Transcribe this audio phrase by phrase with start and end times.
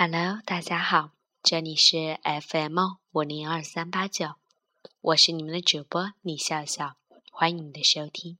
[0.00, 1.10] Hello，大家好，
[1.42, 2.78] 这里是 FM
[3.10, 4.34] 五零二三八九，
[5.00, 6.94] 我是你们的主播李笑笑，
[7.32, 8.38] 欢迎你的收听。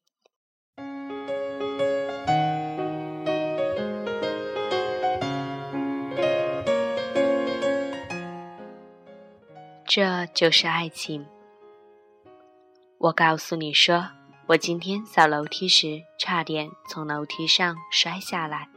[9.84, 11.26] 这就是爱情。
[12.98, 14.10] 我告诉你说，
[14.46, 18.68] 我今天扫楼梯时差点从楼梯上摔下来。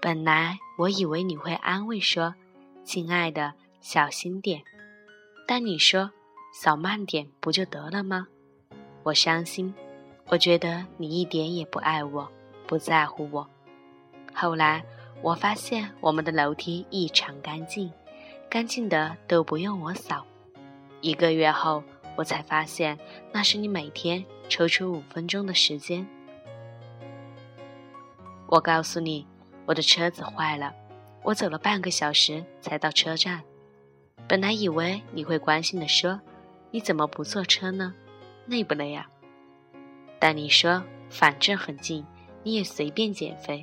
[0.00, 2.36] 本来我以为你会安慰说
[2.84, 4.62] ：“亲爱的，小心点。”
[5.44, 6.12] 但你说
[6.54, 8.28] ：“扫慢点不就得了吗？”
[9.02, 9.74] 我伤心，
[10.28, 12.30] 我觉得你一点也不爱我，
[12.64, 13.48] 不在乎我。
[14.32, 14.84] 后来
[15.20, 17.90] 我发现我们的楼梯异常干净，
[18.48, 20.24] 干净的都不用我扫。
[21.00, 21.82] 一个月后，
[22.14, 22.96] 我才发现
[23.32, 26.06] 那是你每天抽出五分钟的时间。
[28.46, 29.26] 我告诉你。
[29.68, 30.74] 我的车子坏了，
[31.22, 33.42] 我走了半个小时才到车站。
[34.26, 36.18] 本来以为你会关心的说
[36.72, 37.94] ：“你怎么不坐车呢？
[38.46, 39.06] 累不累呀？”
[40.18, 42.02] 但你说：“反正很近，
[42.42, 43.62] 你也随便减肥。”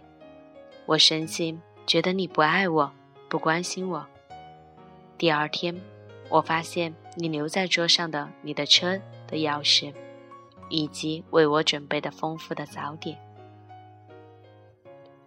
[0.85, 1.57] 我生气，
[1.87, 2.91] 觉得你不爱我，
[3.27, 4.05] 不关心我。
[5.17, 5.75] 第二天，
[6.29, 9.91] 我发现你留在桌上的你的车的钥匙，
[10.69, 13.17] 以及为我准备的丰富的早点。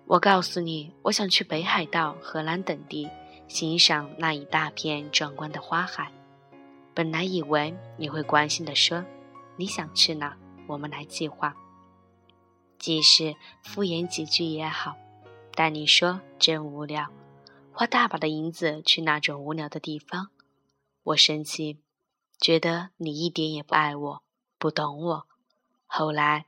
[0.09, 3.06] 我告诉你，我想去北海道、荷兰等地
[3.47, 6.11] 欣赏那一大片壮观的花海。
[6.95, 9.05] 本来以为你会关心的说
[9.56, 10.34] ：“你想去哪？
[10.67, 11.55] 我们来计划。”
[12.81, 14.97] 即使敷衍几句也好，
[15.55, 17.11] 但你说真无聊，
[17.70, 20.31] 花大把的银子去那种无聊的地方。
[21.03, 21.81] 我生气，
[22.41, 24.23] 觉得你一点也不爱我，
[24.59, 25.27] 不懂我。
[25.84, 26.47] 后来，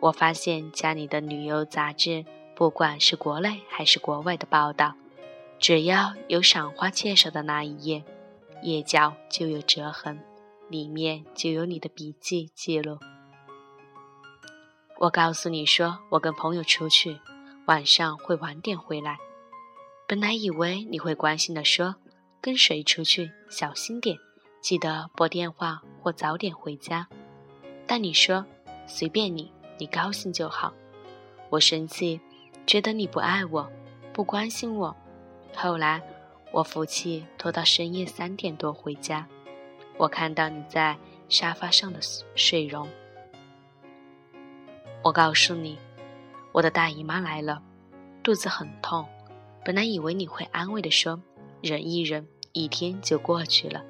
[0.00, 2.24] 我发现家里的旅游杂志。
[2.60, 4.94] 不管是国内还是国外的报道，
[5.58, 8.04] 只要有赏花介绍的那一页，
[8.62, 10.20] 页角就有折痕，
[10.68, 12.98] 里面就有你的笔记记录。
[14.98, 17.18] 我告诉你说，我跟朋友出去，
[17.64, 19.18] 晚上会晚点回来。
[20.06, 21.94] 本来以为你会关心的说，
[22.42, 24.18] 跟谁出去，小心点，
[24.60, 27.08] 记得拨电话或早点回家。
[27.86, 28.44] 但你说
[28.86, 30.74] 随便你，你高兴就好。
[31.48, 32.20] 我生气。
[32.70, 33.68] 觉得你不爱我，
[34.12, 34.96] 不关心我。
[35.56, 36.00] 后来，
[36.52, 39.26] 我服气拖到深夜三点多回家。
[39.96, 40.96] 我看到你在
[41.28, 41.98] 沙发上的
[42.36, 42.88] 睡容。
[45.02, 45.76] 我告诉你，
[46.52, 47.60] 我的大姨妈来了，
[48.22, 49.04] 肚子很痛。
[49.64, 51.20] 本来以为你会安慰的说，
[51.60, 53.82] 忍一忍，一天就过去了。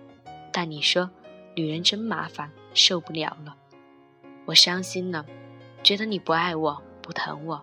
[0.50, 1.10] 但你说，
[1.54, 3.54] 女人真麻烦，受不了了。
[4.47, 5.26] 我伤心了，
[5.82, 7.62] 觉得你不爱我，不疼我。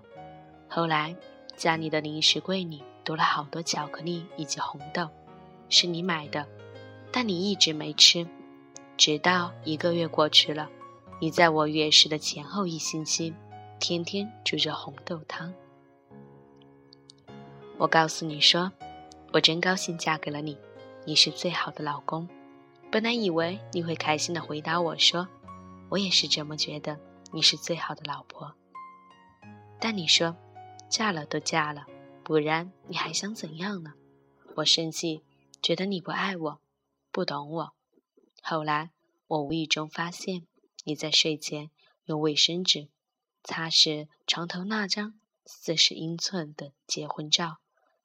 [0.69, 1.15] 后来，
[1.55, 5.09] 家里的零食柜里多了好多巧克力以及红豆，
[5.69, 6.45] 是你买的，
[7.11, 8.27] 但你一直没吃。
[8.97, 10.69] 直到一个月过去了，
[11.19, 13.33] 你在我月事的前后一星期，
[13.79, 15.53] 天天煮着红豆汤。
[17.77, 18.71] 我告诉你说，
[19.31, 20.57] 我真高兴嫁给了你，
[21.05, 22.27] 你是最好的老公。
[22.91, 25.27] 本来以为你会开心的回答我说，
[25.89, 26.97] 我也是这么觉得，
[27.31, 28.53] 你是最好的老婆。
[29.79, 30.35] 但你说。
[30.89, 31.85] 嫁了都嫁了，
[32.23, 33.93] 不然你还想怎样呢？
[34.55, 35.23] 我生气，
[35.61, 36.61] 觉得你不爱我，
[37.11, 37.73] 不懂我。
[38.41, 38.91] 后来
[39.27, 40.47] 我无意中发现
[40.85, 41.69] 你在睡前
[42.05, 42.89] 用卫生纸
[43.43, 47.57] 擦拭床头那张四十英寸的结婚照，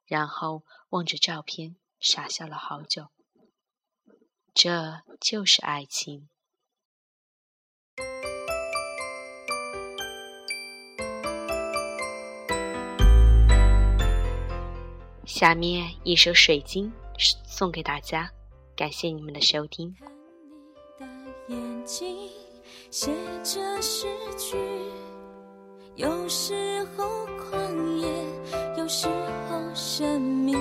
[0.05, 3.09] 然后望着照片傻笑了好久。
[4.53, 6.29] 这就是爱情。
[15.43, 16.87] 下面一首《水晶》
[17.45, 18.31] 送给大家，
[18.77, 19.93] 感谢你们的收听。
[21.49, 22.31] 眼睛
[22.93, 23.11] 写
[23.43, 24.07] 着诗
[24.39, 24.57] 句，
[25.97, 28.07] 有时候狂野，
[28.79, 29.09] 有时
[29.49, 30.55] 候神秘。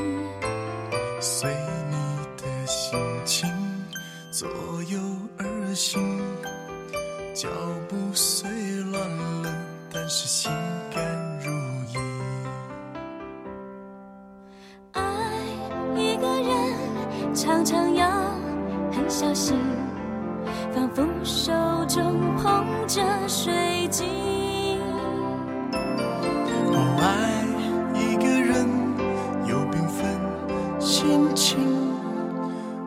[1.20, 1.48] 随
[1.92, 3.48] 你的心情
[4.32, 4.50] 左
[4.90, 5.00] 右
[5.38, 6.20] 而行，
[7.36, 7.48] 脚
[7.88, 8.50] 步虽
[8.90, 9.10] 乱
[9.44, 9.64] 了，
[9.94, 10.52] 但是心
[10.92, 11.31] 甘。
[19.34, 19.58] 心，
[20.74, 21.52] 仿佛手
[21.88, 24.08] 中捧着水晶。
[26.74, 27.46] 哦，爱
[28.00, 28.68] 一个人
[29.48, 30.00] 有缤纷
[30.80, 31.60] 心情，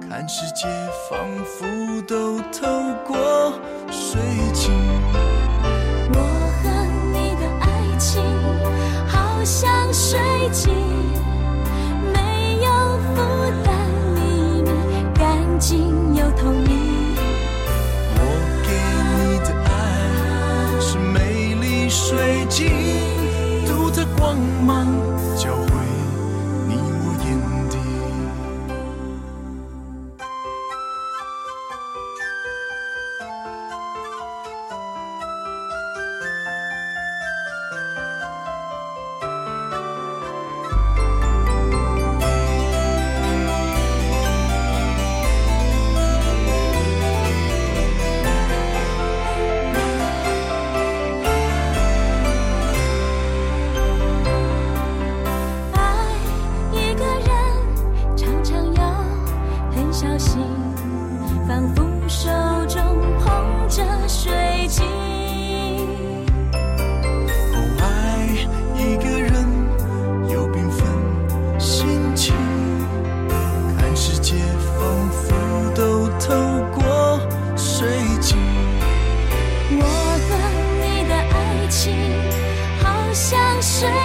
[0.00, 0.66] 看世界
[1.08, 1.66] 仿佛
[2.06, 2.66] 都透
[3.06, 3.52] 过
[3.90, 4.20] 水
[4.52, 4.72] 晶。
[6.12, 6.18] 我
[6.62, 6.64] 和
[7.12, 7.64] 你的爱
[7.98, 8.22] 情
[9.06, 10.18] 好像水
[10.52, 10.72] 晶，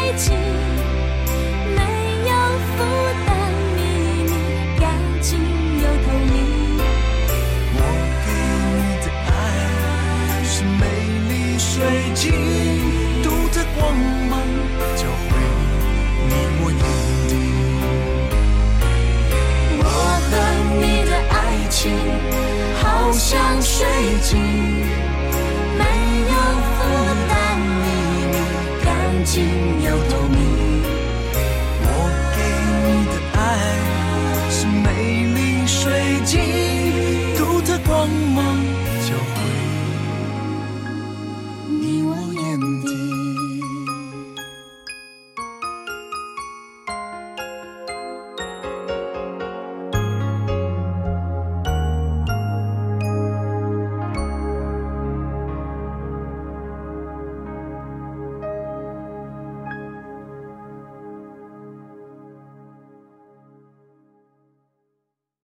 [0.09, 1.79] 没
[2.27, 2.33] 有
[2.65, 2.77] 负
[3.27, 3.29] 担，
[3.75, 3.77] 秘
[4.25, 4.33] 密，
[4.79, 4.83] 干
[5.21, 6.35] 净又透明。
[7.75, 7.77] 我
[8.25, 8.27] 给
[8.75, 9.29] 你的爱
[10.43, 10.83] 是美
[11.29, 11.69] 丽水
[12.15, 12.23] 晶，
[13.21, 13.79] 独特光
[14.29, 14.33] 芒
[14.95, 15.31] 交汇
[16.27, 16.81] 你我眼
[17.29, 17.31] 底。
[19.77, 19.83] 我
[20.25, 20.31] 和
[20.81, 21.33] 你的爱
[21.69, 21.77] 情，
[22.81, 23.85] 好像水
[24.23, 24.29] 晶。
[29.31, 29.45] 心有负担，秘密
[29.79, 30.68] 干净又透明。